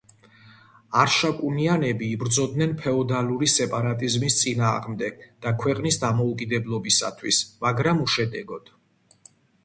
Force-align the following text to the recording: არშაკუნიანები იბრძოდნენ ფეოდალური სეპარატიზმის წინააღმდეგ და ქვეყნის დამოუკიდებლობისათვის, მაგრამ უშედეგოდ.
არშაკუნიანები 0.99 2.05
იბრძოდნენ 2.13 2.71
ფეოდალური 2.79 3.49
სეპარატიზმის 3.55 4.37
წინააღმდეგ 4.39 5.19
და 5.47 5.53
ქვეყნის 5.65 5.99
დამოუკიდებლობისათვის, 6.05 7.43
მაგრამ 7.67 8.01
უშედეგოდ. 8.07 8.73